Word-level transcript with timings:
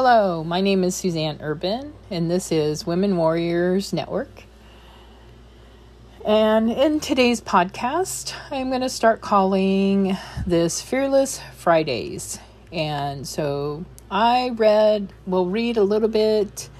Hello, 0.00 0.44
my 0.44 0.60
name 0.60 0.84
is 0.84 0.94
Suzanne 0.94 1.38
Urban, 1.40 1.92
and 2.08 2.30
this 2.30 2.52
is 2.52 2.86
Women 2.86 3.16
Warriors 3.16 3.92
Network. 3.92 4.44
And 6.24 6.70
in 6.70 7.00
today's 7.00 7.40
podcast, 7.40 8.32
I'm 8.52 8.68
going 8.68 8.82
to 8.82 8.90
start 8.90 9.20
calling 9.20 10.16
this 10.46 10.80
Fearless 10.80 11.40
Fridays. 11.56 12.38
And 12.72 13.26
so 13.26 13.84
I 14.08 14.50
read, 14.50 15.12
will 15.26 15.46
read 15.46 15.76
a 15.76 15.82
little 15.82 16.08
bit 16.08 16.70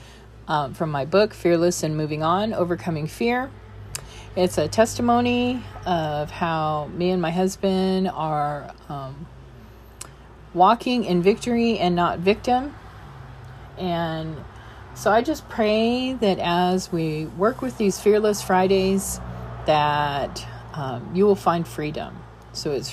um, 0.46 0.73
from 0.73 0.93
my 0.93 1.05
book, 1.05 1.35
Fearless 1.35 1.82
and 1.82 1.96
Moving 1.96 2.23
On 2.23 2.55
Overcoming 2.55 3.09
Fear. 3.09 3.50
It's 4.37 4.59
a 4.59 4.69
testimony 4.69 5.61
of 5.85 6.30
how 6.30 6.89
me 6.95 7.11
and 7.11 7.21
my 7.21 7.32
husband 7.32 8.09
are 8.14 8.73
um, 8.89 9.27
walking 10.55 11.05
in 11.05 11.21
victory 11.21 11.80
and 11.80 11.96
not 11.96 12.21
victim 12.21 12.77
and 13.79 14.37
so 14.95 15.13
I 15.13 15.23
just 15.23 15.49
pray 15.49 16.14
that 16.14 16.39
as 16.41 16.91
we 16.91 17.27
work 17.27 17.63
with 17.63 17.79
these 17.79 18.00
Fearless 18.00 18.43
Fridays, 18.43 19.21
that 19.67 20.46
um, 20.75 21.11
you 21.14 21.25
will 21.25 21.36
find 21.36 21.67
freedom. 21.67 22.19
So 22.53 22.72
it's 22.72 22.93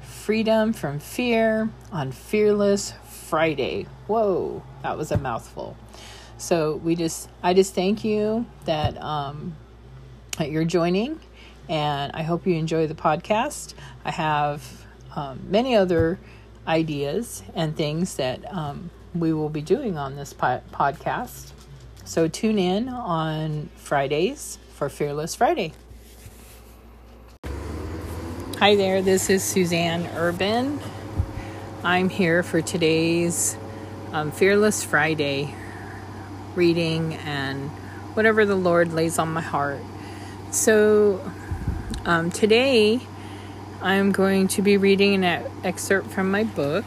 freedom 0.00 0.72
from 0.72 1.00
fear 1.00 1.70
on 1.90 2.12
Fearless 2.12 2.92
Friday. 3.08 3.86
Whoa, 4.06 4.62
that 4.82 4.96
was 4.96 5.10
a 5.10 5.18
mouthful. 5.18 5.76
So 6.38 6.76
we 6.76 6.94
just, 6.94 7.28
I 7.42 7.54
just 7.54 7.74
thank 7.74 8.04
you 8.04 8.46
that 8.66 9.00
um, 9.02 9.56
that 10.38 10.50
you're 10.50 10.64
joining, 10.64 11.18
and 11.68 12.12
I 12.12 12.22
hope 12.22 12.46
you 12.46 12.54
enjoy 12.54 12.86
the 12.86 12.94
podcast. 12.94 13.74
I 14.04 14.10
have 14.10 14.86
um, 15.16 15.40
many 15.48 15.74
other 15.74 16.20
ideas 16.66 17.42
and 17.54 17.76
things 17.76 18.16
that 18.16 18.44
um, 18.52 18.90
we 19.20 19.32
will 19.32 19.48
be 19.48 19.62
doing 19.62 19.96
on 19.96 20.16
this 20.16 20.32
po- 20.32 20.62
podcast. 20.72 21.52
So 22.04 22.28
tune 22.28 22.58
in 22.58 22.88
on 22.88 23.68
Fridays 23.76 24.58
for 24.74 24.88
Fearless 24.88 25.34
Friday. 25.34 25.72
Hi 28.58 28.74
there, 28.74 29.02
this 29.02 29.28
is 29.28 29.44
Suzanne 29.44 30.06
Urban. 30.14 30.80
I'm 31.84 32.08
here 32.08 32.42
for 32.42 32.62
today's 32.62 33.56
um, 34.12 34.32
Fearless 34.32 34.82
Friday 34.82 35.54
reading 36.54 37.14
and 37.14 37.70
whatever 38.14 38.46
the 38.46 38.56
Lord 38.56 38.92
lays 38.92 39.18
on 39.18 39.28
my 39.28 39.42
heart. 39.42 39.82
So 40.50 41.20
um, 42.06 42.30
today 42.30 43.00
I'm 43.82 44.10
going 44.10 44.48
to 44.48 44.62
be 44.62 44.78
reading 44.78 45.22
an 45.24 45.50
excerpt 45.62 46.08
from 46.08 46.30
my 46.30 46.44
book 46.44 46.86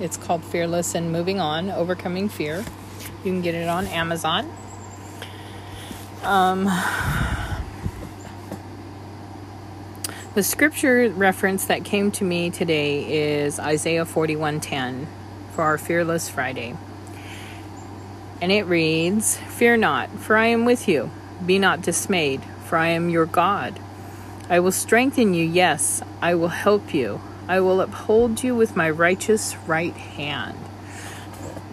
it's 0.00 0.16
called 0.16 0.44
Fearless 0.44 0.94
and 0.94 1.10
Moving 1.10 1.40
On 1.40 1.70
Overcoming 1.70 2.28
Fear. 2.28 2.64
You 3.24 3.32
can 3.32 3.42
get 3.42 3.54
it 3.54 3.68
on 3.68 3.86
Amazon. 3.86 4.52
Um, 6.22 6.64
the 10.34 10.42
scripture 10.42 11.08
reference 11.10 11.66
that 11.66 11.84
came 11.84 12.10
to 12.12 12.24
me 12.24 12.50
today 12.50 13.40
is 13.42 13.58
Isaiah 13.58 14.04
41:10 14.04 15.06
for 15.52 15.62
our 15.62 15.78
Fearless 15.78 16.28
Friday. 16.28 16.76
And 18.42 18.52
it 18.52 18.64
reads, 18.64 19.38
Fear 19.38 19.78
not, 19.78 20.10
for 20.10 20.36
I 20.36 20.46
am 20.46 20.66
with 20.66 20.88
you. 20.88 21.10
Be 21.44 21.58
not 21.58 21.80
dismayed, 21.80 22.42
for 22.66 22.76
I 22.76 22.88
am 22.88 23.08
your 23.08 23.24
God. 23.24 23.80
I 24.50 24.60
will 24.60 24.72
strengthen 24.72 25.32
you, 25.32 25.44
yes, 25.44 26.02
I 26.20 26.34
will 26.34 26.48
help 26.48 26.92
you. 26.92 27.20
I 27.48 27.60
will 27.60 27.80
uphold 27.80 28.42
you 28.42 28.54
with 28.54 28.76
my 28.76 28.90
righteous 28.90 29.56
right 29.66 29.94
hand. 29.94 30.58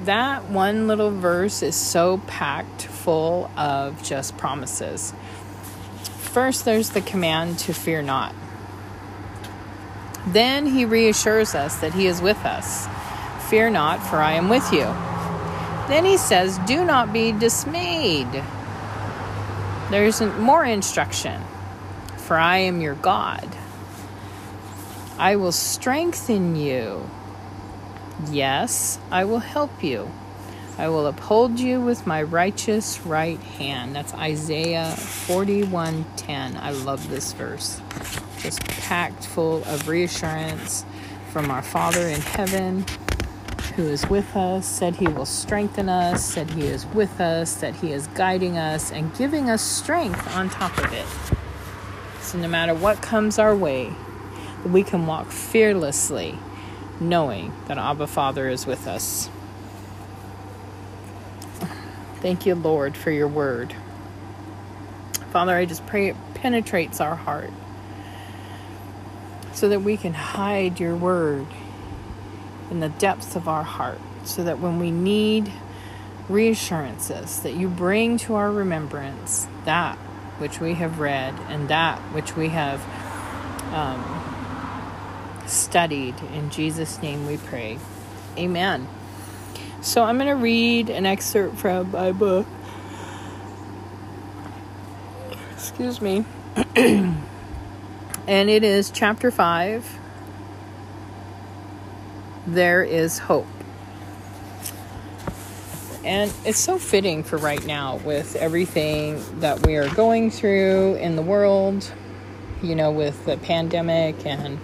That 0.06 0.50
one 0.50 0.88
little 0.88 1.12
verse 1.12 1.64
is 1.64 1.76
so 1.76 2.20
packed 2.28 2.84
full 2.84 3.50
of 3.58 4.04
just 4.04 4.38
promises. 4.38 5.14
First, 6.03 6.66
there's 6.66 6.92
the 6.92 7.02
command 7.02 7.59
to 7.59 7.74
fear 7.74 8.02
not. 8.02 8.36
Then 10.28 10.66
he 10.66 10.86
reassures 10.86 11.56
us 11.56 11.78
that 11.78 11.94
he 11.94 12.08
is 12.08 12.22
with 12.22 12.44
us. 12.46 12.88
Fear 13.50 13.72
not, 13.72 14.02
for 14.02 14.18
I 14.18 14.34
am 14.34 14.50
with 14.50 14.72
you. 14.72 14.86
Then 15.88 16.06
he 16.06 16.18
says, 16.18 16.58
Do 16.59 16.86
not 16.86 17.12
be 17.12 17.31
dismayed. 17.31 18.44
There's 19.90 20.22
more 20.22 20.64
instruction, 20.64 21.42
for 22.18 22.38
I 22.38 22.59
am 22.59 22.81
your 22.81 22.96
God. 22.96 23.47
I 25.18 25.35
will 25.35 25.51
strengthen 25.51 26.56
you. 26.56 27.09
Yes, 28.31 29.00
I 29.12 29.25
will 29.25 29.40
help 29.40 29.84
you. 29.84 30.12
I 30.78 30.88
will 30.90 31.06
uphold 31.06 31.59
you 31.59 31.79
with 31.79 32.07
my 32.07 32.24
righteous 32.24 33.00
right 33.06 33.40
hand. 33.40 33.96
That's 33.96 34.13
Isaiah 34.16 34.96
41:10. 34.97 36.57
I 36.57 36.72
love 36.72 37.09
this 37.09 37.31
verse. 37.34 37.79
Just 38.40 38.63
packed 38.66 39.23
full 39.25 39.63
of 39.66 39.88
reassurance 39.88 40.84
from 41.31 41.52
our 41.52 41.62
Father 41.62 42.07
in 42.07 42.22
heaven 42.22 42.85
who 43.75 43.84
is 43.84 44.07
with 44.09 44.35
us, 44.35 44.68
said 44.68 44.96
he 44.96 45.07
will 45.07 45.25
strengthen 45.25 45.90
us, 45.90 46.23
said 46.23 46.50
he 46.52 46.63
is 46.63 46.85
with 46.88 47.19
us, 47.19 47.56
that 47.56 47.75
he 47.75 47.91
is 47.91 48.07
guiding 48.07 48.57
us 48.57 48.91
and 48.91 49.16
giving 49.16 49.50
us 49.50 49.62
strength 49.62 50.35
on 50.35 50.50
top 50.50 50.78
of 50.78 50.91
it. 50.94 51.06
So 52.22 52.38
no 52.38 52.47
matter 52.47 52.73
what 52.73 53.02
comes 53.02 53.40
our 53.40 53.56
way, 53.56 53.94
we 54.66 54.84
can 54.84 55.06
walk 55.06 55.31
fearlessly 55.31 56.38
knowing 57.00 57.53
that 57.68 57.78
Abba 57.78 58.07
Father 58.07 58.47
is 58.47 58.66
with 58.66 58.88
us. 58.88 59.29
Thank 62.22 62.46
you, 62.46 62.56
Lord, 62.56 62.96
for 62.96 63.12
your 63.12 63.28
word. 63.28 63.75
Father, 65.31 65.56
I 65.56 65.66
just 65.66 65.85
pray 65.85 66.09
it 66.09 66.16
penetrates 66.35 67.02
our 67.02 67.16
heart 67.16 67.52
so 69.53 69.68
that 69.69 69.81
we 69.81 69.97
can 69.97 70.13
hide 70.13 70.79
your 70.79 70.96
word 70.96 71.47
in 72.72 72.79
the 72.79 72.90
depths 72.90 73.35
of 73.35 73.47
our 73.47 73.63
heart, 73.63 74.00
so 74.23 74.44
that 74.44 74.59
when 74.59 74.79
we 74.79 74.90
need 74.90 75.52
reassurances, 76.29 77.41
that 77.41 77.53
you 77.53 77.68
bring 77.68 78.18
to 78.18 78.35
our 78.35 78.52
remembrance 78.52 79.47
that 79.66 79.97
which 80.38 80.59
we 80.59 80.73
have 80.75 81.00
read 81.00 81.34
and 81.50 81.68
that 81.68 82.00
which 82.13 82.35
we 82.35 82.50
have 82.50 82.81
um, 83.73 84.33
studied. 85.48 86.16
In 86.34 86.50
Jesus' 86.50 87.02
name 87.02 87.28
we 87.28 87.38
pray. 87.38 87.80
Amen. 88.38 88.88
So 89.81 90.04
I'm 90.04 90.18
going 90.18 90.30
to 90.30 90.42
read 90.42 90.90
an 90.90 91.06
excerpt 91.06 91.58
from 91.58 91.92
my 91.92 92.12
book. 92.14 92.48
Excuse 95.52 96.02
me. 96.02 96.26
and 96.76 97.20
it 98.28 98.64
is 98.64 98.92
chapter 98.92 99.30
5. 99.30 100.00
There 102.48 102.84
is 102.84 103.20
hope. 103.20 103.48
And 106.06 106.34
it's 106.46 106.59
so 106.59 106.78
fitting 106.78 107.24
for 107.24 107.38
right 107.38 107.66
now 107.66 107.98
with 107.98 108.36
everything 108.36 109.24
that 109.40 109.66
we 109.66 109.76
are 109.76 109.88
going 109.96 110.32
through 110.32 110.96
in 110.96 111.16
the 111.16 111.22
world, 111.22 111.90
you 112.62 112.76
know, 112.76 112.92
with 112.92 113.26
the 113.26 113.38
pandemic 113.38 114.26
and 114.26 114.59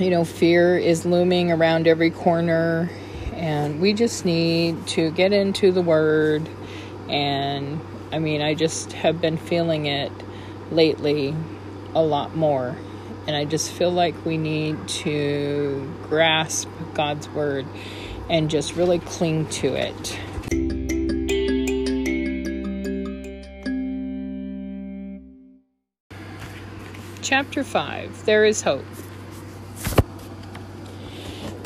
you 0.00 0.08
know, 0.08 0.24
fear 0.24 0.78
is 0.78 1.04
looming 1.04 1.52
around 1.52 1.86
every 1.86 2.10
corner, 2.10 2.90
and 3.34 3.80
we 3.80 3.92
just 3.92 4.24
need 4.24 4.86
to 4.86 5.10
get 5.10 5.34
into 5.34 5.72
the 5.72 5.82
Word. 5.82 6.48
And 7.08 7.80
I 8.10 8.18
mean, 8.18 8.40
I 8.40 8.54
just 8.54 8.94
have 8.94 9.20
been 9.20 9.36
feeling 9.36 9.84
it 9.86 10.10
lately 10.70 11.36
a 11.94 12.02
lot 12.02 12.34
more. 12.34 12.76
And 13.26 13.36
I 13.36 13.44
just 13.44 13.70
feel 13.70 13.90
like 13.90 14.24
we 14.24 14.38
need 14.38 14.88
to 14.88 15.92
grasp 16.08 16.68
God's 16.94 17.28
Word 17.28 17.66
and 18.30 18.48
just 18.48 18.76
really 18.76 19.00
cling 19.00 19.48
to 19.48 19.74
it. 19.74 20.18
Chapter 27.20 27.62
5 27.62 28.24
There 28.24 28.46
is 28.46 28.62
Hope. 28.62 28.84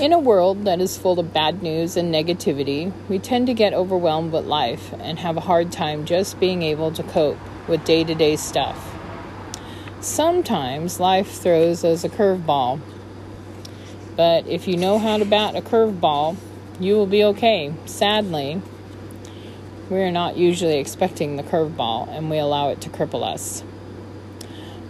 In 0.04 0.12
a 0.12 0.18
world 0.18 0.66
that 0.66 0.82
is 0.82 0.98
full 0.98 1.18
of 1.18 1.32
bad 1.32 1.62
news 1.62 1.96
and 1.96 2.14
negativity, 2.14 2.92
we 3.08 3.18
tend 3.18 3.46
to 3.46 3.54
get 3.54 3.72
overwhelmed 3.72 4.32
with 4.32 4.44
life 4.44 4.92
and 5.00 5.18
have 5.18 5.38
a 5.38 5.40
hard 5.40 5.72
time 5.72 6.04
just 6.04 6.38
being 6.38 6.60
able 6.60 6.92
to 6.92 7.02
cope 7.02 7.38
with 7.66 7.86
day 7.86 8.04
to 8.04 8.14
day 8.14 8.36
stuff. 8.36 8.94
Sometimes 10.00 11.00
life 11.00 11.40
throws 11.40 11.84
us 11.84 12.04
a 12.04 12.10
curveball, 12.10 12.82
but 14.14 14.46
if 14.46 14.68
you 14.68 14.76
know 14.76 14.98
how 14.98 15.16
to 15.16 15.24
bat 15.24 15.56
a 15.56 15.62
curveball, 15.62 16.36
you 16.78 16.96
will 16.96 17.06
be 17.06 17.24
okay. 17.24 17.72
Sadly, 17.86 18.60
we 19.88 20.02
are 20.02 20.12
not 20.12 20.36
usually 20.36 20.80
expecting 20.80 21.36
the 21.36 21.42
curveball 21.42 22.10
and 22.10 22.28
we 22.28 22.36
allow 22.36 22.68
it 22.68 22.82
to 22.82 22.90
cripple 22.90 23.22
us. 23.22 23.64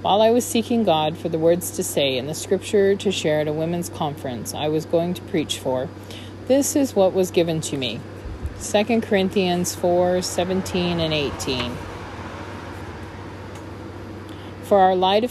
While 0.04 0.20
I 0.20 0.28
was 0.28 0.44
seeking 0.44 0.84
God 0.84 1.16
for 1.16 1.30
the 1.30 1.38
words 1.38 1.70
to 1.70 1.82
say 1.82 2.18
and 2.18 2.28
the 2.28 2.34
scripture 2.34 2.94
to 2.94 3.10
share 3.10 3.40
at 3.40 3.48
a 3.48 3.54
women's 3.54 3.88
conference 3.88 4.52
I 4.52 4.68
was 4.68 4.84
going 4.84 5.14
to 5.14 5.22
preach 5.22 5.58
for, 5.58 5.88
This 6.46 6.76
is 6.76 6.94
what 6.94 7.14
was 7.14 7.30
given 7.30 7.62
to 7.62 7.78
me. 7.78 8.00
2 8.62 9.00
Corinthians 9.00 9.74
4 9.74 10.20
17 10.20 11.00
and 11.00 11.14
18. 11.14 11.74
For 14.64 14.78
our 14.78 14.94
light 14.94 15.30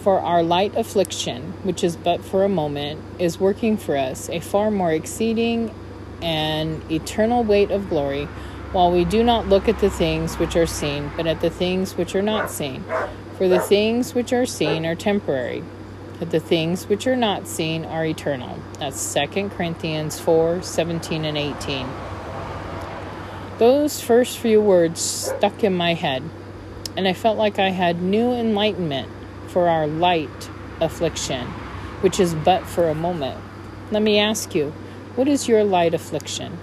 for 0.00 0.18
our 0.18 0.42
light 0.42 0.74
affliction, 0.74 1.52
which 1.62 1.84
is 1.84 1.94
but 1.94 2.24
for 2.24 2.42
a 2.42 2.48
moment, 2.48 3.00
is 3.20 3.38
working 3.38 3.76
for 3.76 3.96
us 3.96 4.28
a 4.30 4.40
far 4.40 4.72
more 4.72 4.90
exceeding 4.90 5.72
and 6.20 6.82
eternal 6.90 7.44
weight 7.44 7.70
of 7.70 7.88
glory, 7.88 8.24
while 8.72 8.90
we 8.90 9.04
do 9.04 9.22
not 9.22 9.46
look 9.46 9.68
at 9.68 9.78
the 9.78 9.90
things 9.90 10.40
which 10.40 10.56
are 10.56 10.66
seen, 10.66 11.12
but 11.16 11.28
at 11.28 11.40
the 11.40 11.50
things 11.50 11.96
which 11.96 12.16
are 12.16 12.22
not 12.22 12.50
seen. 12.50 12.84
For 13.36 13.48
the 13.48 13.60
things 13.60 14.14
which 14.14 14.32
are 14.32 14.46
seen 14.46 14.86
are 14.86 14.94
temporary, 14.94 15.62
but 16.18 16.30
the 16.30 16.40
things 16.40 16.88
which 16.88 17.06
are 17.06 17.16
not 17.16 17.46
seen 17.46 17.84
are 17.84 18.06
eternal. 18.06 18.58
That's 18.78 19.12
2 19.12 19.50
Corinthians 19.50 20.18
4 20.18 20.62
17 20.62 21.26
and 21.26 21.36
18. 21.36 21.86
Those 23.58 24.00
first 24.00 24.38
few 24.38 24.62
words 24.62 25.02
stuck 25.02 25.62
in 25.62 25.74
my 25.74 25.92
head, 25.92 26.22
and 26.96 27.06
I 27.06 27.12
felt 27.12 27.36
like 27.36 27.58
I 27.58 27.68
had 27.70 28.00
new 28.00 28.32
enlightenment 28.32 29.10
for 29.48 29.68
our 29.68 29.86
light 29.86 30.50
affliction, 30.80 31.46
which 32.00 32.18
is 32.18 32.34
but 32.34 32.66
for 32.66 32.88
a 32.88 32.94
moment. 32.94 33.38
Let 33.90 34.00
me 34.00 34.18
ask 34.18 34.54
you, 34.54 34.70
what 35.14 35.28
is 35.28 35.46
your 35.46 35.62
light 35.62 35.92
affliction? 35.92 36.58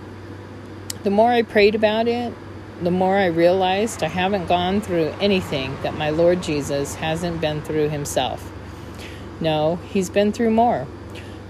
The 1.03 1.11
more 1.11 1.31
I 1.31 1.43
prayed 1.43 1.75
about 1.75 2.07
it, 2.07 2.33
the 2.81 2.91
more 2.91 3.17
I 3.17 3.27
realized 3.27 4.03
I 4.03 4.07
haven't 4.07 4.47
gone 4.47 4.81
through 4.81 5.13
anything 5.19 5.77
that 5.83 5.95
my 5.95 6.09
Lord 6.09 6.41
Jesus 6.41 6.95
hasn't 6.95 7.41
been 7.41 7.61
through 7.61 7.89
himself. 7.89 8.51
No, 9.39 9.77
he's 9.89 10.09
been 10.09 10.31
through 10.31 10.51
more. 10.51 10.87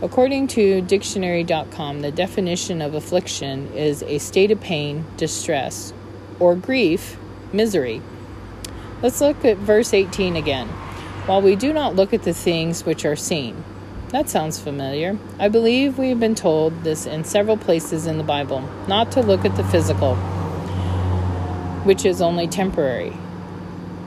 According 0.02 0.48
to 0.50 0.82
dictionary.com, 0.82 2.02
the 2.02 2.12
definition 2.12 2.82
of 2.82 2.94
affliction 2.94 3.72
is 3.74 4.04
a 4.04 4.18
state 4.18 4.52
of 4.52 4.60
pain, 4.60 5.06
distress, 5.16 5.94
or 6.40 6.56
grief, 6.56 7.18
misery. 7.54 8.02
Let's 9.02 9.22
look 9.22 9.46
at 9.46 9.58
verse 9.58 9.94
18 9.94 10.36
again. 10.36 10.68
While 11.26 11.42
we 11.42 11.56
do 11.56 11.72
not 11.72 11.96
look 11.96 12.14
at 12.14 12.24
the 12.24 12.34
things 12.34 12.86
which 12.86 13.06
are 13.06 13.16
seen. 13.16 13.64
That 14.10 14.30
sounds 14.30 14.60
familiar. 14.60 15.18
I 15.40 15.48
believe 15.48 15.98
we 15.98 16.10
have 16.10 16.20
been 16.20 16.36
told 16.36 16.84
this 16.84 17.06
in 17.06 17.24
several 17.24 17.58
places 17.58 18.06
in 18.06 18.18
the 18.18 18.24
Bible 18.24 18.62
not 18.88 19.12
to 19.14 19.22
look 19.22 19.46
at 19.46 19.56
the 19.56 19.64
physical, 19.64 20.16
which 21.84 22.06
is 22.06 22.22
only 22.22 22.48
temporary, 22.48 23.14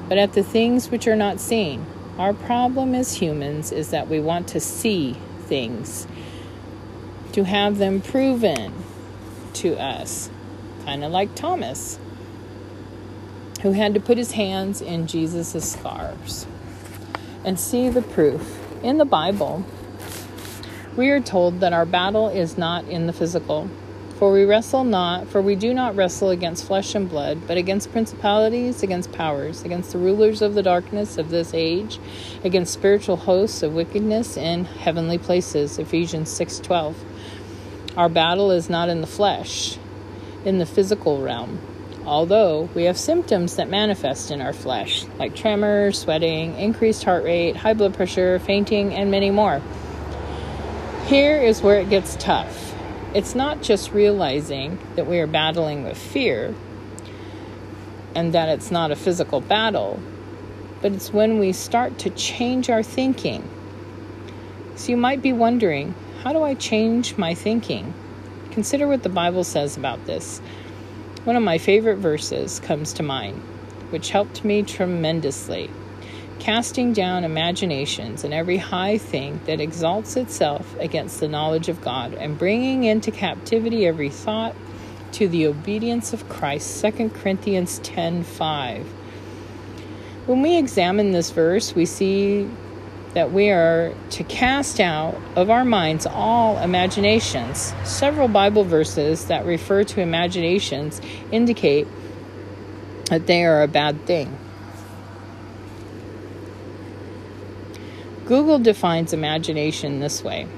but 0.09 0.17
at 0.19 0.33
the 0.33 0.43
things 0.43 0.91
which 0.91 1.07
are 1.07 1.17
not 1.17 1.41
seen. 1.41 1.85
Our 2.19 2.33
problem 2.33 2.95
as 2.95 3.15
humans 3.15 3.73
is 3.73 3.91
that 3.91 4.09
we 4.09 4.21
want 4.21 4.49
to 4.49 4.61
see 4.61 5.17
things, 5.41 6.07
to 7.33 7.45
have 7.45 7.77
them 7.77 8.01
proven 8.01 8.73
to 9.55 9.77
us, 9.77 10.31
kind 10.87 11.05
of 11.05 11.13
like 11.13 11.35
Thomas, 11.35 11.99
who 13.61 13.73
had 13.73 13.93
to 13.95 14.01
put 14.01 14.17
his 14.17 14.33
hands 14.33 14.81
in 14.81 15.07
Jesus' 15.07 15.73
scars 15.73 16.47
and 17.45 17.61
see 17.61 17.89
the 17.91 18.03
proof. 18.03 18.59
In 18.83 18.99
the 18.99 19.05
Bible, 19.05 19.65
we 20.97 21.11
are 21.11 21.21
told 21.21 21.61
that 21.61 21.73
our 21.73 21.85
battle 21.85 22.29
is 22.29 22.57
not 22.57 22.87
in 22.87 23.07
the 23.07 23.13
physical. 23.13 23.69
For 24.19 24.33
we 24.33 24.45
wrestle 24.45 24.85
not, 24.85 25.29
for 25.29 25.43
we 25.43 25.57
do 25.57 25.75
not 25.75 25.95
wrestle 25.95 26.31
against 26.31 26.65
flesh 26.65 26.95
and 26.95 27.07
blood, 27.09 27.47
but 27.47 27.59
against 27.59 27.93
principalities, 27.93 28.83
against 28.83 29.13
powers, 29.13 29.63
against 29.63 29.93
the 29.93 29.99
rulers 29.99 30.41
of 30.41 30.55
the 30.55 30.63
darkness 30.63 31.19
of 31.19 31.29
this 31.29 31.53
age, 31.53 31.99
against 32.43 32.73
spiritual 32.73 33.17
hosts 33.17 33.63
of 33.63 33.75
wickedness 33.75 34.39
in 34.39 34.65
heavenly 34.65 35.19
places. 35.19 35.79
Ephesians 35.79 36.31
6:12. 36.31 36.95
Our 37.97 38.09
battle 38.09 38.51
is 38.51 38.71
not 38.71 38.89
in 38.89 39.03
the 39.03 39.07
flesh, 39.07 39.77
in 40.45 40.59
the 40.59 40.67
physical 40.67 41.21
realm 41.21 41.59
although 42.07 42.69
we 42.75 42.85
have 42.85 42.97
symptoms 42.97 43.57
that 43.57 43.69
manifest 43.69 44.31
in 44.31 44.41
our 44.41 44.53
flesh, 44.53 45.05
like 45.19 45.35
tremors, 45.35 45.99
sweating, 45.99 46.57
increased 46.57 47.03
heart 47.05 47.25
rate, 47.25 47.57
high 47.57 47.75
blood 47.75 47.95
pressure, 47.95 48.39
fainting, 48.39 48.95
and 48.95 49.11
many 49.11 49.31
more. 49.31 49.61
Here 51.07 51.37
is 51.37 51.63
where 51.63 51.81
it 51.81 51.91
gets 51.91 52.17
tough. 52.17 52.66
It's 53.17 53.35
not 53.35 53.63
just 53.63 53.93
realizing 53.93 54.79
that 54.95 55.07
we 55.07 55.21
are 55.21 55.27
battling 55.27 55.85
with 55.85 55.97
fear 55.97 56.55
and 58.15 58.35
that 58.35 58.51
it's 58.51 58.71
not 58.71 58.91
a 58.91 58.95
physical 58.95 59.41
battle, 59.41 59.99
but 60.83 60.93
it's 60.93 61.15
when 61.15 61.39
we 61.39 61.53
start 61.55 61.99
to 62.01 62.11
change 62.11 62.69
our 62.69 62.83
thinking. 62.83 63.49
So 64.75 64.91
you 64.91 64.99
might 64.99 65.23
be 65.23 65.33
wondering, 65.33 65.95
how 66.25 66.35
do 66.35 66.43
I 66.43 66.53
change 66.53 67.17
my 67.17 67.33
thinking? 67.33 67.95
Consider 68.51 68.87
what 68.87 69.03
the 69.03 69.09
Bible 69.09 69.45
says 69.45 69.79
about 69.79 70.05
this. 70.05 70.41
One 71.25 71.37
of 71.37 71.43
my 71.43 71.57
favorite 71.57 71.97
verses 71.97 72.61
comes 72.61 72.93
to 72.93 73.03
mind, 73.03 73.41
which 73.89 74.11
helped 74.11 74.45
me 74.45 74.63
tremendously. 74.63 75.71
Casting 76.39 76.93
down 76.93 77.25
imaginations 77.25 78.23
and 78.23 78.33
every 78.33 78.59
high 78.59 78.99
thing 78.99 79.41
that 79.47 79.61
exalts 79.61 80.17
itself 80.17 80.77
against 80.79 81.21
the 81.21 81.29
knowledge 81.29 81.69
of 81.69 81.81
God, 81.81 82.15
and 82.15 82.39
bringing 82.39 82.85
into 82.85 83.11
captivity 83.11 83.87
every 83.87 84.11
thought 84.11 84.55
to 85.13 85.29
the 85.29 85.47
obedience 85.47 86.13
of 86.13 86.29
Christ. 86.29 86.85
2 86.85 87.11
Corinthians 87.11 87.79
10 87.81 88.23
5. 88.23 88.87
When 90.27 90.43
we 90.43 90.57
examine 90.57 91.13
this 91.13 91.31
verse, 91.31 91.75
we 91.75 91.87
see 91.87 92.49
that 93.15 93.33
we 93.33 93.49
are 93.49 93.95
to 94.11 94.25
cast 94.25 94.79
out 94.79 95.19
of 95.37 95.49
our 95.49 95.65
minds 95.65 96.05
all 96.05 96.59
imaginations. 96.59 97.73
Several 97.85 98.29
Bible 98.29 98.63
verses 98.63 99.25
that 99.27 99.47
refer 99.47 99.85
to 99.85 100.03
imaginations 100.03 101.01
indicate 101.33 101.87
that 103.09 103.27
they 103.27 103.45
are 103.45 103.63
a 103.63 103.69
bad 103.69 104.05
thing. 104.05 104.37
Google 108.27 108.59
defines 108.59 109.13
imagination 109.13 110.01
this 110.01 110.25
way 110.25 110.49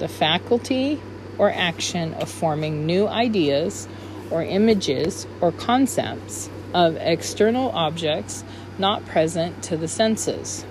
the 0.00 0.08
faculty 0.08 1.00
or 1.38 1.50
action 1.52 2.14
of 2.14 2.28
forming 2.28 2.84
new 2.84 3.06
ideas 3.06 3.86
or 4.30 4.42
images 4.42 5.24
or 5.40 5.52
concepts 5.52 6.50
of 6.74 6.96
external 6.96 7.70
objects 7.70 8.42
not 8.78 9.06
present 9.06 9.62
to 9.62 9.76
the 9.76 9.86
senses. 9.86 10.62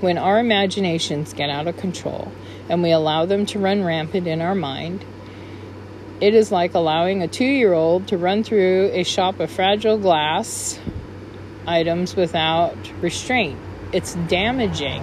When 0.00 0.16
our 0.16 0.40
imaginations 0.40 1.34
get 1.34 1.50
out 1.50 1.68
of 1.68 1.76
control 1.76 2.32
and 2.70 2.82
we 2.82 2.90
allow 2.90 3.26
them 3.26 3.44
to 3.46 3.58
run 3.58 3.84
rampant 3.84 4.26
in 4.26 4.40
our 4.40 4.54
mind, 4.54 5.04
it 6.22 6.34
is 6.34 6.50
like 6.50 6.72
allowing 6.72 7.22
a 7.22 7.28
two 7.28 7.44
year 7.44 7.74
old 7.74 8.08
to 8.08 8.16
run 8.16 8.44
through 8.44 8.90
a 8.94 9.02
shop 9.02 9.40
of 9.40 9.50
fragile 9.50 9.98
glass 9.98 10.80
items 11.66 12.16
without 12.16 12.76
restraint. 13.02 13.58
It's 13.92 14.14
damaging. 14.14 15.02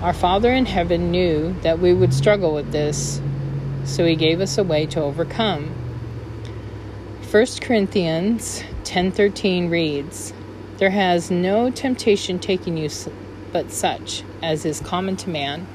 Our 0.00 0.14
Father 0.14 0.52
in 0.52 0.66
heaven 0.66 1.10
knew 1.10 1.54
that 1.60 1.78
we 1.78 1.92
would 1.92 2.14
struggle 2.14 2.54
with 2.54 2.72
this, 2.72 3.20
so 3.84 4.06
He 4.06 4.16
gave 4.16 4.40
us 4.40 4.56
a 4.56 4.64
way 4.64 4.86
to 4.86 5.02
overcome. 5.02 5.74
1 7.30 7.60
Corinthians 7.60 8.64
10:13 8.84 9.68
reads, 9.68 10.32
"There 10.78 10.90
has 10.90 11.30
no 11.30 11.70
temptation 11.70 12.38
taken 12.38 12.76
you 12.76 12.88
but 13.54 13.70
such 13.70 14.24
as 14.42 14.64
is 14.64 14.80
common 14.80 15.16
to 15.16 15.30
man. 15.30 15.66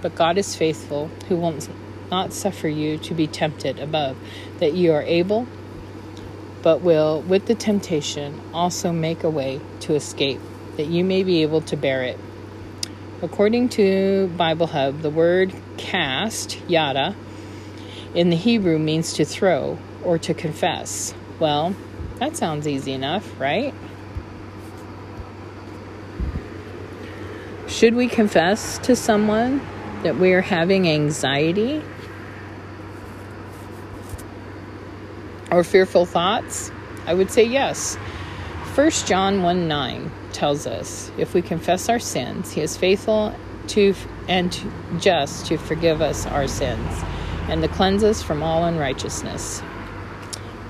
But 0.00 0.14
God 0.14 0.38
is 0.38 0.54
faithful, 0.54 1.10
who 1.28 1.36
will 1.36 1.54
not 2.10 2.32
suffer 2.32 2.68
you 2.68 2.96
to 2.98 3.12
be 3.12 3.26
tempted 3.26 3.80
above 3.80 4.16
that 4.60 4.74
you 4.74 4.92
are 4.92 5.02
able, 5.02 5.46
but 6.62 6.80
will, 6.80 7.22
with 7.22 7.46
the 7.46 7.56
temptation, 7.56 8.40
also 8.54 8.92
make 8.92 9.24
a 9.24 9.30
way 9.30 9.60
to 9.80 9.94
escape, 9.94 10.40
that 10.78 10.86
you 10.86 11.04
may 11.04 11.24
be 11.24 11.42
able 11.42 11.60
to 11.60 11.76
bear 11.76 12.04
it. 12.04 12.18
According 13.20 13.68
to 13.70 14.28
Bible 14.36 14.68
Hub, 14.68 15.02
the 15.02 15.10
word 15.10 15.52
cast, 15.76 16.56
yada, 16.68 17.16
in 18.14 18.30
the 18.30 18.36
Hebrew 18.36 18.78
means 18.78 19.14
to 19.14 19.24
throw 19.24 19.76
or 20.04 20.18
to 20.18 20.32
confess. 20.34 21.12
Well, 21.40 21.74
that 22.20 22.36
sounds 22.36 22.68
easy 22.68 22.92
enough, 22.92 23.28
right? 23.40 23.74
Should 27.66 27.94
we 27.94 28.06
confess 28.06 28.78
to 28.78 28.94
someone 28.94 29.60
that 30.04 30.16
we 30.16 30.32
are 30.32 30.40
having 30.40 30.88
anxiety 30.88 31.82
or 35.50 35.64
fearful 35.64 36.06
thoughts? 36.06 36.70
I 37.04 37.14
would 37.14 37.32
say 37.32 37.42
yes. 37.42 37.98
1 38.78 38.90
John 39.06 39.42
1 39.42 39.66
9 39.66 40.12
tells 40.32 40.64
us 40.64 41.10
if 41.18 41.34
we 41.34 41.42
confess 41.42 41.88
our 41.88 41.98
sins, 41.98 42.52
he 42.52 42.60
is 42.60 42.76
faithful 42.76 43.34
to 43.66 43.92
and 44.28 44.52
to, 44.52 44.72
just 45.00 45.46
to 45.46 45.58
forgive 45.58 46.00
us 46.00 46.26
our 46.26 46.46
sins 46.46 47.02
and 47.48 47.60
to 47.60 47.66
cleanse 47.66 48.04
us 48.04 48.22
from 48.22 48.40
all 48.40 48.64
unrighteousness. 48.64 49.64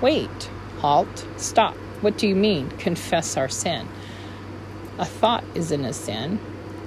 Wait, 0.00 0.50
halt, 0.78 1.26
stop. 1.36 1.74
What 2.00 2.16
do 2.16 2.26
you 2.26 2.34
mean, 2.34 2.70
confess 2.78 3.36
our 3.36 3.50
sin? 3.50 3.86
A 4.98 5.04
thought 5.04 5.44
isn't 5.54 5.84
a 5.84 5.92
sin, 5.92 6.40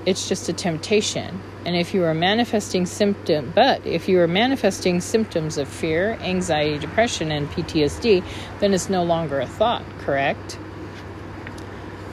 it's 0.07 0.27
just 0.27 0.49
a 0.49 0.53
temptation. 0.53 1.39
And 1.65 1.75
if 1.75 1.93
you 1.93 2.03
are 2.03 2.15
manifesting 2.15 2.87
symptom, 2.87 3.53
but 3.53 3.85
if 3.85 4.09
you 4.09 4.19
are 4.21 4.27
manifesting 4.27 4.99
symptoms 5.01 5.59
of 5.59 5.67
fear, 5.67 6.13
anxiety, 6.13 6.79
depression, 6.79 7.31
and 7.31 7.47
PTSD, 7.51 8.23
then 8.59 8.73
it's 8.73 8.89
no 8.89 9.03
longer 9.03 9.39
a 9.39 9.45
thought, 9.45 9.85
correct? 9.99 10.57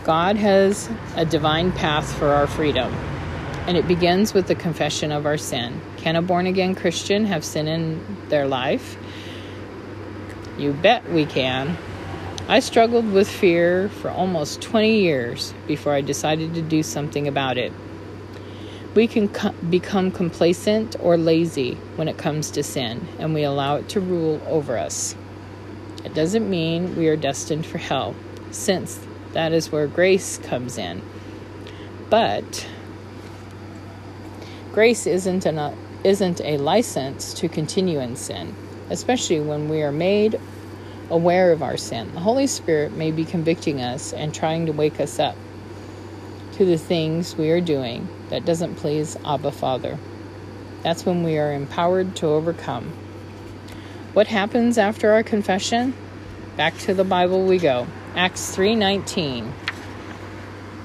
God 0.08 0.36
has 0.36 0.88
a 1.16 1.26
divine 1.26 1.70
path 1.70 2.10
for 2.14 2.28
our 2.28 2.46
freedom, 2.46 2.90
and 3.66 3.76
it 3.76 3.86
begins 3.86 4.32
with 4.32 4.46
the 4.46 4.54
confession 4.54 5.12
of 5.12 5.26
our 5.26 5.36
sin. 5.36 5.82
Can 5.98 6.16
a 6.16 6.22
born 6.22 6.46
again 6.46 6.74
Christian 6.74 7.26
have 7.26 7.44
sin 7.44 7.68
in 7.68 8.16
their 8.30 8.46
life? 8.46 8.96
You 10.56 10.72
bet 10.72 11.10
we 11.10 11.26
can. 11.26 11.76
I 12.48 12.60
struggled 12.60 13.12
with 13.12 13.28
fear 13.28 13.90
for 13.90 14.08
almost 14.08 14.62
20 14.62 14.98
years 14.98 15.52
before 15.66 15.92
I 15.92 16.00
decided 16.00 16.54
to 16.54 16.62
do 16.62 16.82
something 16.82 17.28
about 17.28 17.58
it. 17.58 17.74
We 18.94 19.08
can 19.08 19.28
co- 19.28 19.52
become 19.68 20.10
complacent 20.10 20.96
or 21.00 21.18
lazy 21.18 21.74
when 21.96 22.08
it 22.08 22.16
comes 22.16 22.50
to 22.52 22.62
sin, 22.62 23.06
and 23.18 23.34
we 23.34 23.42
allow 23.42 23.76
it 23.76 23.90
to 23.90 24.00
rule 24.00 24.40
over 24.46 24.78
us. 24.78 25.14
It 26.06 26.14
doesn't 26.14 26.48
mean 26.48 26.96
we 26.96 27.08
are 27.08 27.16
destined 27.16 27.66
for 27.66 27.76
hell, 27.76 28.16
since 28.50 28.98
that 29.32 29.52
is 29.52 29.70
where 29.70 29.86
grace 29.86 30.38
comes 30.38 30.78
in. 30.78 31.02
But 32.10 32.66
grace 34.72 35.06
isn't 35.06 35.46
an, 35.46 35.76
isn't 36.04 36.40
a 36.40 36.58
license 36.58 37.34
to 37.34 37.48
continue 37.48 38.00
in 38.00 38.16
sin, 38.16 38.54
especially 38.90 39.40
when 39.40 39.68
we 39.68 39.82
are 39.82 39.92
made 39.92 40.40
aware 41.10 41.52
of 41.52 41.62
our 41.62 41.76
sin. 41.76 42.12
The 42.14 42.20
Holy 42.20 42.46
Spirit 42.46 42.92
may 42.92 43.10
be 43.10 43.24
convicting 43.24 43.80
us 43.80 44.12
and 44.12 44.34
trying 44.34 44.66
to 44.66 44.72
wake 44.72 45.00
us 45.00 45.18
up 45.18 45.36
to 46.52 46.64
the 46.64 46.78
things 46.78 47.36
we 47.36 47.50
are 47.50 47.60
doing 47.60 48.08
that 48.30 48.44
doesn't 48.44 48.76
please 48.76 49.16
Abba 49.24 49.52
Father. 49.52 49.98
That's 50.82 51.04
when 51.04 51.22
we 51.22 51.38
are 51.38 51.52
empowered 51.52 52.16
to 52.16 52.26
overcome. 52.26 52.92
What 54.12 54.26
happens 54.26 54.78
after 54.78 55.12
our 55.12 55.22
confession? 55.22 55.94
Back 56.56 56.76
to 56.78 56.94
the 56.94 57.04
Bible 57.04 57.44
we 57.44 57.58
go. 57.58 57.86
Acts 58.18 58.50
3:19 58.50 59.52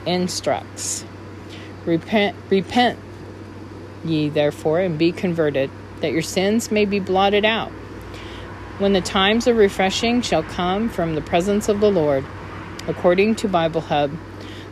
instructs, 0.05 1.03
"Repent, 1.83 2.35
repent 2.51 2.99
ye 4.05 4.29
therefore 4.29 4.81
and 4.81 4.99
be 4.99 5.11
converted, 5.11 5.71
that 6.01 6.11
your 6.11 6.21
sins 6.21 6.69
may 6.69 6.85
be 6.85 6.99
blotted 6.99 7.43
out." 7.43 7.71
When 8.77 8.93
the 8.93 9.01
times 9.01 9.47
of 9.47 9.57
refreshing 9.57 10.21
shall 10.21 10.43
come 10.43 10.89
from 10.89 11.15
the 11.15 11.21
presence 11.21 11.67
of 11.67 11.79
the 11.79 11.89
Lord, 11.89 12.23
according 12.87 13.33
to 13.37 13.47
Bible 13.47 13.81
Hub, 13.81 14.11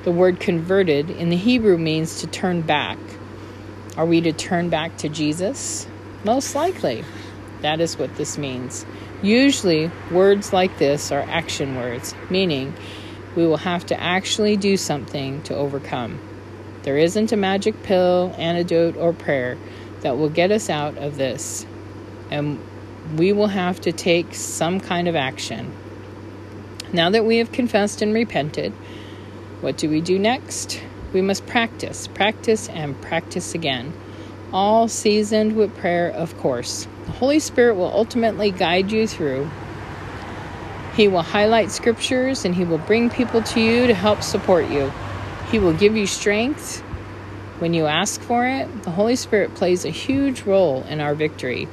the 0.03 0.11
word 0.11 0.39
converted 0.39 1.09
in 1.09 1.29
the 1.29 1.37
Hebrew 1.37 1.79
means 1.79 2.21
to 2.21 2.27
turn 2.27 2.61
back. 2.61 2.99
Are 3.97 4.05
we 4.05 4.21
to 4.21 4.33
turn 4.33 4.69
back 4.69 4.97
to 4.97 5.09
Jesus? 5.09 5.87
Most 6.23 6.53
likely. 6.53 7.03
That 7.63 7.81
is 7.81 7.97
what 7.97 8.17
this 8.17 8.37
means. 8.37 8.85
Usually, 9.21 9.91
words 10.09 10.51
like 10.51 10.79
this 10.79 11.11
are 11.11 11.21
action 11.21 11.75
words, 11.75 12.15
meaning 12.29 12.73
we 13.35 13.45
will 13.45 13.57
have 13.57 13.85
to 13.87 14.01
actually 14.01 14.57
do 14.57 14.77
something 14.77 15.43
to 15.43 15.55
overcome. 15.55 16.19
There 16.83 16.97
isn't 16.97 17.31
a 17.31 17.37
magic 17.37 17.83
pill, 17.83 18.33
antidote, 18.37 18.97
or 18.97 19.13
prayer 19.13 19.57
that 20.01 20.17
will 20.17 20.29
get 20.29 20.51
us 20.51 20.69
out 20.69 20.97
of 20.97 21.17
this, 21.17 21.67
and 22.31 22.59
we 23.15 23.31
will 23.31 23.47
have 23.47 23.79
to 23.81 23.91
take 23.91 24.33
some 24.33 24.79
kind 24.79 25.07
of 25.07 25.15
action. 25.15 25.71
Now 26.91 27.11
that 27.11 27.23
we 27.23 27.37
have 27.37 27.51
confessed 27.51 28.01
and 28.01 28.13
repented, 28.13 28.73
what 29.61 29.77
do 29.77 29.87
we 29.87 30.01
do 30.01 30.17
next? 30.17 30.81
We 31.13 31.21
must 31.21 31.45
practice, 31.45 32.07
practice, 32.07 32.69
and 32.69 32.99
practice 33.01 33.53
again, 33.53 33.93
all 34.51 34.87
seasoned 34.87 35.55
with 35.55 35.77
prayer, 35.77 36.09
of 36.09 36.35
course. 36.39 36.87
Holy 37.11 37.39
Spirit 37.39 37.75
will 37.75 37.91
ultimately 37.93 38.51
guide 38.51 38.91
you 38.91 39.07
through. 39.07 39.49
He 40.95 41.07
will 41.07 41.21
highlight 41.21 41.71
scriptures 41.71 42.45
and 42.45 42.55
He 42.55 42.65
will 42.65 42.77
bring 42.77 43.09
people 43.09 43.41
to 43.43 43.61
you 43.61 43.87
to 43.87 43.93
help 43.93 44.23
support 44.23 44.69
you. 44.69 44.91
He 45.51 45.59
will 45.59 45.73
give 45.73 45.95
you 45.95 46.07
strength 46.07 46.81
when 47.59 47.73
you 47.73 47.85
ask 47.85 48.21
for 48.21 48.47
it. 48.47 48.83
The 48.83 48.91
Holy 48.91 49.15
Spirit 49.15 49.53
plays 49.55 49.85
a 49.85 49.89
huge 49.89 50.41
role 50.41 50.83
in 50.83 50.99
our 50.99 51.13
victory. 51.13 51.67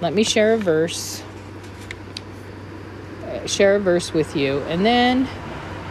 Let 0.00 0.14
me 0.14 0.24
share 0.24 0.54
a 0.54 0.58
verse 0.58 1.22
uh, 3.24 3.46
share 3.46 3.76
a 3.76 3.80
verse 3.80 4.12
with 4.12 4.34
you 4.36 4.58
and 4.62 4.84
then 4.84 5.28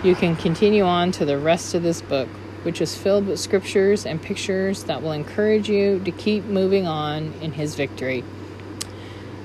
you 0.03 0.15
can 0.15 0.35
continue 0.35 0.83
on 0.83 1.11
to 1.13 1.25
the 1.25 1.37
rest 1.37 1.73
of 1.73 1.83
this 1.83 2.01
book 2.01 2.27
which 2.63 2.81
is 2.81 2.95
filled 2.95 3.27
with 3.27 3.39
scriptures 3.39 4.05
and 4.05 4.21
pictures 4.21 4.83
that 4.83 5.01
will 5.01 5.11
encourage 5.11 5.69
you 5.69 5.99
to 5.99 6.11
keep 6.11 6.43
moving 6.45 6.87
on 6.87 7.33
in 7.41 7.51
his 7.51 7.75
victory. 7.75 8.23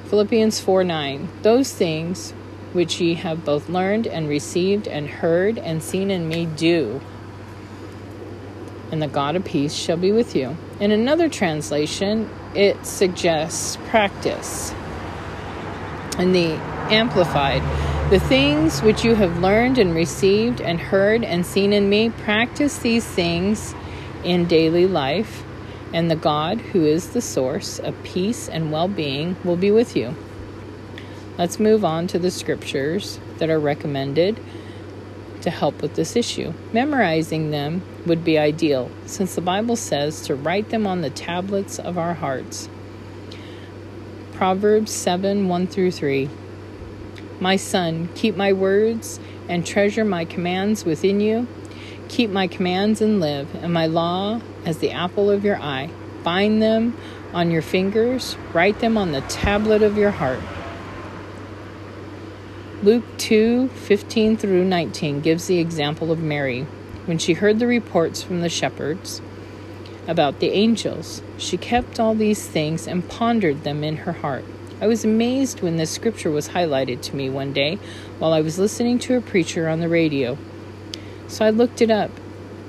Philippians 0.09 0.61
4 0.61 0.85
9. 0.85 1.29
Those 1.43 1.73
things 1.73 2.31
which 2.73 3.01
ye 3.01 3.15
have 3.15 3.45
both 3.45 3.69
learned 3.69 4.07
and 4.07 4.29
received 4.29 4.87
and 4.87 5.09
heard 5.09 5.59
and 5.59 5.83
seen 5.83 6.13
in 6.13 6.29
me 6.29 6.47
do, 6.47 7.01
and 8.93 9.03
the 9.03 9.09
God 9.09 9.35
of 9.35 9.45
peace 9.45 9.75
shall 9.75 9.97
be 9.97 10.13
with 10.13 10.37
you. 10.37 10.57
In 10.79 10.93
another 10.93 11.29
translation, 11.29 12.31
it 12.55 12.87
suggests 12.87 13.79
practice. 13.89 14.73
In 16.19 16.33
the 16.33 16.53
Amplified, 16.89 17.63
the 18.13 18.21
things 18.21 18.83
which 18.83 19.05
you 19.05 19.17
have 19.17 19.41
learned 19.41 19.77
and 19.77 19.93
received 19.93 20.61
and 20.61 20.79
heard 20.79 21.25
and 21.25 21.45
seen 21.45 21.73
in 21.73 21.89
me, 21.89 22.11
practice 22.11 22.79
these 22.79 23.05
things 23.05 23.75
in 24.23 24.47
daily 24.47 24.87
life 24.87 25.43
and 25.93 26.11
the 26.11 26.17
God, 26.17 26.61
who 26.61 26.85
is 26.85 27.11
the 27.11 27.21
source 27.21 27.79
of 27.79 28.03
peace 28.03 28.49
and 28.49 28.73
well 28.73 28.89
being, 28.89 29.37
will 29.45 29.57
be 29.57 29.71
with 29.71 29.97
you. 29.97 30.15
Let's 31.39 31.61
move 31.61 31.85
on 31.85 32.07
to 32.09 32.19
the 32.19 32.31
scriptures 32.31 33.21
that 33.39 33.51
are 33.51 33.61
recommended 33.61 34.41
to 35.43 35.51
help 35.51 35.83
with 35.83 35.95
this 35.95 36.17
issue. 36.17 36.53
Memorizing 36.73 37.51
them 37.51 37.83
would 38.07 38.25
be 38.25 38.39
ideal, 38.39 38.91
since 39.05 39.35
the 39.35 39.41
Bible 39.41 39.77
says 39.77 40.23
to 40.23 40.35
write 40.35 40.71
them 40.71 40.87
on 40.87 41.03
the 41.03 41.11
tablets 41.11 41.79
of 41.79 41.99
our 41.99 42.15
hearts. 42.15 42.69
Proverbs 44.33 44.93
7 44.93 45.47
1 45.49 45.67
through 45.67 45.93
3. 45.93 46.29
My 47.39 47.57
son, 47.57 48.09
keep 48.15 48.35
my 48.35 48.53
words 48.53 49.21
and 49.49 49.65
treasure 49.65 50.05
my 50.05 50.25
commands 50.25 50.85
within 50.85 51.21
you. 51.21 51.47
Keep 52.09 52.31
my 52.31 52.47
commands 52.47 53.01
and 53.01 53.21
live, 53.21 53.55
and 53.57 53.73
my 53.73 53.87
law 53.87 54.41
as 54.65 54.79
the 54.79 54.93
apple 54.93 55.31
of 55.31 55.45
your 55.45 55.57
eye. 55.57 55.91
Bind 56.23 56.63
them 56.63 56.97
on 57.33 57.51
your 57.51 57.63
fingers, 57.63 58.37
write 58.53 58.81
them 58.81 58.97
on 58.97 59.13
the 59.13 59.21
tablet 59.23 59.83
of 59.83 59.97
your 59.97 60.11
heart. 60.11 60.41
Luke 62.83 63.05
2 63.19 63.69
15 63.69 64.37
through 64.37 64.65
19 64.65 65.21
gives 65.21 65.47
the 65.47 65.59
example 65.59 66.13
of 66.13 66.21
Mary. 66.21 66.67
When 67.07 67.19
she 67.19 67.35
heard 67.35 67.59
the 67.59 67.67
reports 67.67 68.23
from 68.23 68.41
the 68.41 68.49
shepherds 68.49 69.21
about 70.07 70.41
the 70.41 70.51
angels, 70.51 71.23
she 71.39 71.57
kept 71.57 71.99
all 71.99 72.15
these 72.15 72.47
things 72.47 72.87
and 72.87 73.09
pondered 73.09 73.65
them 73.65 73.83
in 73.83 73.97
her 73.99 74.13
heart. 74.13 74.45
I 74.81 74.87
was 74.87 75.05
amazed 75.05 75.63
when 75.63 75.79
this 75.79 75.91
scripture 75.91 76.31
was 76.31 76.51
highlighted 76.51 77.01
to 77.03 77.17
me 77.17 77.31
one 77.31 77.53
day 77.53 77.79
while 78.19 78.33
I 78.33 78.43
was 78.43 78.59
listening 78.59 78.99
to 79.01 79.17
a 79.17 79.23
preacher 79.23 79.69
on 79.69 79.81
the 79.81 79.89
radio. 79.89 80.37
So 81.29 81.45
I 81.45 81.51
looked 81.51 81.83
it 81.83 81.91
up 81.91 82.11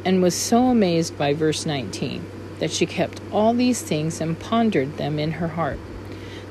and 0.04 0.22
was 0.22 0.36
so 0.36 0.68
amazed 0.68 1.18
by 1.18 1.34
verse 1.34 1.66
19 1.66 2.26
that 2.60 2.72
she 2.72 2.86
kept 2.86 3.22
all 3.32 3.54
these 3.54 3.82
things 3.82 4.20
and 4.20 4.40
pondered 4.40 4.98
them 4.98 5.20
in 5.20 5.34
her 5.34 5.50
heart. 5.50 5.80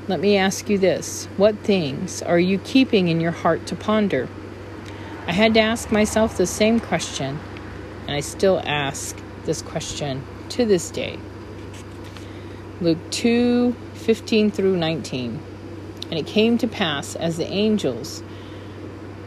Let 0.07 0.19
me 0.19 0.37
ask 0.37 0.69
you 0.69 0.77
this 0.77 1.25
what 1.37 1.57
things 1.59 2.21
are 2.21 2.39
you 2.39 2.59
keeping 2.59 3.09
in 3.09 3.19
your 3.19 3.31
heart 3.31 3.65
to 3.67 3.75
ponder? 3.75 4.29
I 5.27 5.33
had 5.33 5.53
to 5.55 5.59
ask 5.59 5.91
myself 5.91 6.37
the 6.37 6.47
same 6.47 6.79
question, 6.79 7.39
and 8.03 8.11
I 8.15 8.21
still 8.21 8.61
ask 8.65 9.17
this 9.43 9.61
question 9.61 10.23
to 10.49 10.65
this 10.65 10.89
day. 10.89 11.19
Luke 12.79 12.99
2 13.11 13.75
15 13.95 14.51
through 14.51 14.77
19. 14.77 15.39
And 16.09 16.13
it 16.13 16.25
came 16.25 16.57
to 16.59 16.67
pass 16.67 17.15
as 17.17 17.35
the 17.35 17.47
angels 17.47 18.23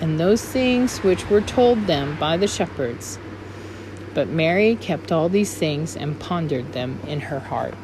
and 0.00 0.18
those 0.18 0.42
things 0.42 0.98
which 0.98 1.28
were 1.28 1.40
told 1.40 1.86
them 1.86 2.18
by 2.18 2.36
the 2.36 2.48
shepherds. 2.48 3.18
But 4.14 4.28
Mary 4.28 4.76
kept 4.76 5.12
all 5.12 5.28
these 5.28 5.54
things 5.54 5.96
and 5.96 6.18
pondered 6.18 6.72
them 6.72 7.00
in 7.06 7.20
her 7.20 7.40
heart. 7.40 7.74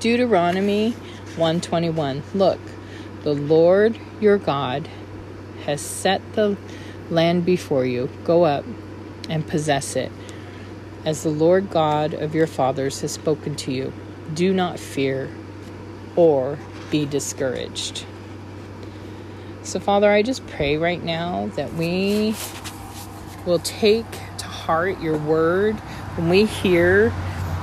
Deuteronomy 0.00 0.92
121. 1.36 2.22
Look, 2.34 2.60
the 3.22 3.34
Lord 3.34 3.98
your 4.20 4.36
God 4.36 4.88
has 5.64 5.80
set 5.80 6.20
the 6.34 6.56
land 7.08 7.44
before 7.44 7.84
you. 7.84 8.10
Go 8.24 8.44
up 8.44 8.64
and 9.28 9.46
possess 9.46 9.94
it, 9.96 10.10
as 11.04 11.22
the 11.22 11.30
Lord 11.30 11.70
God 11.70 12.14
of 12.14 12.34
your 12.34 12.48
fathers 12.48 13.00
has 13.02 13.12
spoken 13.12 13.54
to 13.56 13.72
you. 13.72 13.92
Do 14.34 14.52
not 14.52 14.78
fear 14.78 15.30
or 16.16 16.58
be 16.90 17.06
discouraged. 17.06 18.04
So, 19.64 19.78
Father, 19.78 20.10
I 20.10 20.22
just 20.22 20.44
pray 20.48 20.76
right 20.76 21.02
now 21.02 21.46
that 21.54 21.72
we 21.74 22.34
will 23.46 23.60
take 23.60 24.10
to 24.38 24.44
heart 24.46 25.00
your 25.00 25.16
word 25.16 25.76
when 26.16 26.28
we 26.28 26.46
hear 26.46 27.12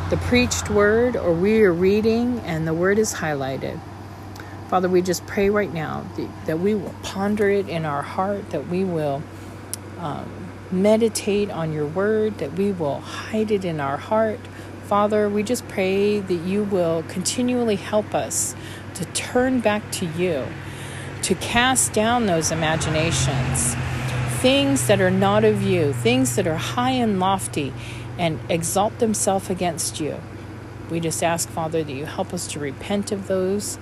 the 0.09 0.17
preached 0.17 0.69
word 0.69 1.17
or 1.17 1.33
we 1.33 1.61
are 1.63 1.73
reading 1.73 2.39
and 2.39 2.65
the 2.65 2.73
word 2.73 2.99
is 2.99 3.13
highlighted. 3.13 3.79
Father, 4.69 4.87
we 4.87 5.01
just 5.01 5.27
pray 5.27 5.49
right 5.49 5.73
now 5.73 6.05
that 6.45 6.59
we 6.59 6.73
will 6.73 6.95
ponder 7.03 7.49
it 7.49 7.67
in 7.67 7.85
our 7.85 8.01
heart, 8.01 8.49
that 8.51 8.67
we 8.67 8.85
will 8.85 9.21
um, 9.97 10.51
meditate 10.71 11.51
on 11.51 11.73
your 11.73 11.85
word, 11.85 12.37
that 12.37 12.53
we 12.53 12.71
will 12.71 13.01
hide 13.01 13.51
it 13.51 13.65
in 13.65 13.79
our 13.79 13.97
heart. 13.97 14.39
Father, 14.83 15.27
we 15.27 15.43
just 15.43 15.67
pray 15.67 16.19
that 16.19 16.33
you 16.45 16.63
will 16.63 17.03
continually 17.03 17.75
help 17.75 18.15
us 18.15 18.55
to 18.95 19.05
turn 19.05 19.59
back 19.59 19.91
to 19.91 20.05
you, 20.05 20.45
to 21.29 21.35
cast 21.35 21.93
down 21.93 22.25
those 22.25 22.51
imaginations, 22.51 23.75
things 24.41 24.87
that 24.87 24.99
are 24.99 25.11
not 25.11 25.43
of 25.43 25.61
you, 25.61 25.93
things 25.93 26.35
that 26.35 26.47
are 26.47 26.55
high 26.55 26.89
and 26.89 27.19
lofty, 27.19 27.71
and 28.17 28.39
exalt 28.49 28.97
themselves 28.97 29.47
against 29.47 29.99
you. 29.99 30.19
We 30.89 30.99
just 30.99 31.23
ask, 31.23 31.47
Father, 31.47 31.83
that 31.83 31.93
you 31.93 32.07
help 32.07 32.33
us 32.33 32.47
to 32.53 32.59
repent 32.59 33.11
of 33.11 33.27
those 33.27 33.77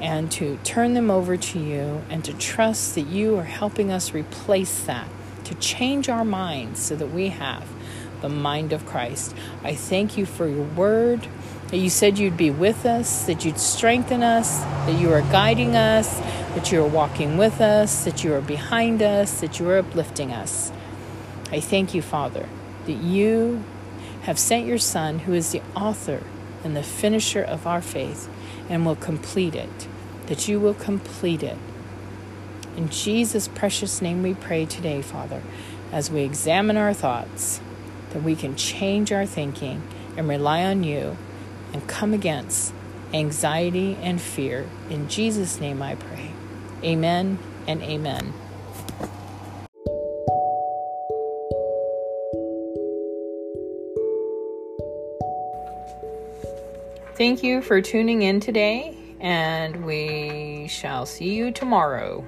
and 0.00 0.32
to 0.32 0.56
turn 0.64 0.94
them 0.94 1.10
over 1.10 1.36
to 1.36 1.58
you 1.58 2.00
and 2.08 2.24
to 2.24 2.32
trust 2.32 2.94
that 2.94 3.02
you 3.02 3.36
are 3.36 3.44
helping 3.44 3.92
us 3.92 4.14
replace 4.14 4.84
that, 4.84 5.08
to 5.44 5.54
change 5.56 6.08
our 6.08 6.24
minds 6.24 6.80
so 6.80 6.96
that 6.96 7.08
we 7.08 7.28
have 7.28 7.68
the 8.22 8.28
mind 8.30 8.72
of 8.72 8.86
Christ. 8.86 9.34
I 9.62 9.74
thank 9.74 10.16
you 10.16 10.24
for 10.24 10.48
your 10.48 10.64
word, 10.64 11.26
that 11.68 11.76
you 11.76 11.90
said 11.90 12.18
you'd 12.18 12.36
be 12.36 12.50
with 12.50 12.86
us, 12.86 13.26
that 13.26 13.44
you'd 13.44 13.58
strengthen 13.58 14.22
us, 14.22 14.60
that 14.60 14.98
you 14.98 15.12
are 15.12 15.20
guiding 15.20 15.76
us, 15.76 16.18
that 16.54 16.72
you 16.72 16.82
are 16.82 16.88
walking 16.88 17.36
with 17.36 17.60
us, 17.60 18.04
that 18.04 18.24
you 18.24 18.32
are 18.32 18.40
behind 18.40 19.02
us, 19.02 19.40
that 19.40 19.60
you 19.60 19.68
are 19.68 19.78
uplifting 19.78 20.32
us. 20.32 20.72
I 21.50 21.60
thank 21.60 21.92
you, 21.92 22.00
Father, 22.00 22.48
that 22.86 22.92
you 22.92 23.62
have 24.22 24.38
sent 24.38 24.66
your 24.66 24.78
Son, 24.78 25.20
who 25.20 25.34
is 25.34 25.52
the 25.52 25.60
author 25.76 26.22
and 26.64 26.74
the 26.74 26.82
finisher 26.82 27.42
of 27.42 27.66
our 27.66 27.82
faith, 27.82 28.30
and 28.70 28.86
will 28.86 28.96
complete 28.96 29.54
it 29.54 29.88
that 30.26 30.48
you 30.48 30.60
will 30.60 30.74
complete 30.74 31.42
it. 31.42 31.58
In 32.76 32.88
Jesus' 32.88 33.48
precious 33.48 34.00
name 34.00 34.22
we 34.22 34.34
pray 34.34 34.64
today, 34.64 35.02
Father, 35.02 35.42
as 35.90 36.10
we 36.10 36.22
examine 36.22 36.76
our 36.76 36.94
thoughts, 36.94 37.60
that 38.12 38.22
we 38.22 38.34
can 38.34 38.56
change 38.56 39.12
our 39.12 39.26
thinking 39.26 39.82
and 40.16 40.28
rely 40.28 40.64
on 40.64 40.84
you 40.84 41.16
and 41.72 41.86
come 41.88 42.12
against 42.12 42.74
anxiety 43.14 43.96
and 44.02 44.20
fear. 44.20 44.68
In 44.90 45.08
Jesus' 45.08 45.60
name 45.60 45.82
I 45.82 45.94
pray. 45.94 46.30
Amen 46.84 47.38
and 47.66 47.82
amen. 47.82 48.32
Thank 57.14 57.42
you 57.42 57.62
for 57.62 57.80
tuning 57.80 58.22
in 58.22 58.40
today 58.40 58.96
and 59.20 59.84
we 59.84 60.66
shall 60.68 61.06
see 61.06 61.34
you 61.34 61.52
tomorrow. 61.52 62.24